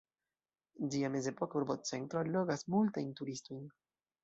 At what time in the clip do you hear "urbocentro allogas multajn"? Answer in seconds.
1.61-3.15